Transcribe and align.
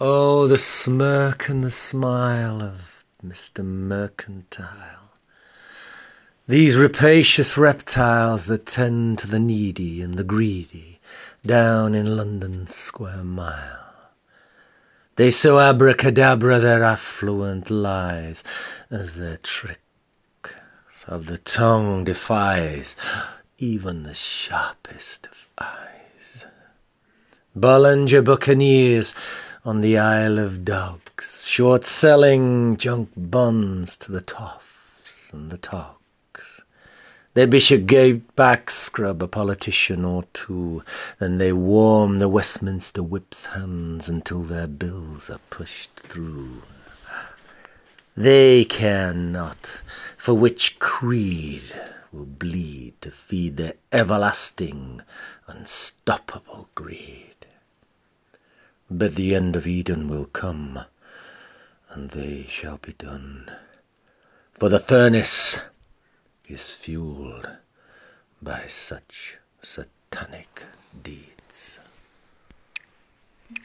Oh, 0.00 0.46
the 0.46 0.58
smirk 0.58 1.48
and 1.48 1.64
the 1.64 1.72
smile 1.72 2.62
of 2.62 3.04
Mr. 3.20 3.64
Mercantile. 3.64 5.10
These 6.46 6.76
rapacious 6.76 7.58
reptiles 7.58 8.44
that 8.46 8.64
tend 8.64 9.18
to 9.18 9.26
the 9.26 9.40
needy 9.40 10.00
and 10.00 10.14
the 10.14 10.22
greedy 10.22 11.00
down 11.44 11.96
in 11.96 12.16
London 12.16 12.68
Square 12.68 13.24
Mile. 13.24 14.12
They 15.16 15.32
so 15.32 15.58
abracadabra 15.58 16.60
their 16.60 16.84
affluent 16.84 17.68
lies 17.68 18.44
as 18.92 19.16
their 19.16 19.38
trick 19.38 19.80
of 21.08 21.26
the 21.26 21.38
tongue 21.38 22.04
defies 22.04 22.94
even 23.58 24.04
the 24.04 24.14
sharpest 24.14 25.26
of 25.26 25.48
eyes. 25.58 26.46
Bollinger 27.58 28.22
Buccaneers 28.22 29.12
on 29.64 29.80
the 29.80 29.98
Isle 29.98 30.38
of 30.38 30.64
Dogs, 30.64 31.46
short 31.46 31.84
selling 31.84 32.76
junk 32.76 33.10
bonds 33.16 33.96
to 33.98 34.12
the 34.12 34.20
toffs 34.20 35.32
and 35.32 35.50
the 35.50 35.58
togs. 35.58 36.62
They'd 37.34 37.50
be 37.50 37.60
should 37.60 37.86
Bishopsgate 37.86 38.36
back 38.36 38.70
scrub 38.70 39.22
a 39.22 39.28
politician 39.28 40.04
or 40.04 40.24
two, 40.32 40.82
then 41.18 41.38
they 41.38 41.52
warm 41.52 42.18
the 42.18 42.28
Westminster 42.28 43.02
whip's 43.02 43.46
hands 43.46 44.08
until 44.08 44.42
their 44.42 44.66
bills 44.66 45.28
are 45.30 45.40
pushed 45.50 45.94
through. 45.96 46.62
They 48.16 48.64
care 48.64 49.14
not 49.14 49.82
for 50.16 50.34
which 50.34 50.78
creed 50.78 51.74
will 52.12 52.24
bleed 52.24 52.94
to 53.02 53.10
feed 53.10 53.56
their 53.56 53.74
everlasting, 53.92 55.02
unstoppable 55.46 56.68
greed. 56.74 57.37
But 58.90 59.16
the 59.16 59.34
end 59.34 59.54
of 59.54 59.66
Eden 59.66 60.08
will 60.08 60.24
come, 60.24 60.80
and 61.90 62.10
they 62.10 62.46
shall 62.48 62.78
be 62.78 62.94
done. 62.94 63.50
For 64.54 64.70
the 64.70 64.80
furnace 64.80 65.60
is 66.46 66.74
fueled 66.74 67.50
by 68.40 68.64
such 68.66 69.36
satanic 69.60 70.64
deeds. 71.02 71.67